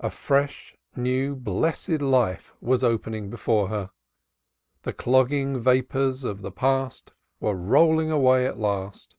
[0.00, 3.92] A fresh, new blessed life was opening before her.
[4.82, 9.14] The clogging vapors of the past were rolling away at last.